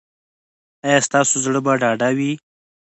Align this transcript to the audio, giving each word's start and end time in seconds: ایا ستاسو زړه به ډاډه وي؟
ایا 0.85 0.99
ستاسو 1.07 1.35
زړه 1.45 1.59
به 1.65 1.73
ډاډه 1.81 2.09
وي؟ 2.17 2.31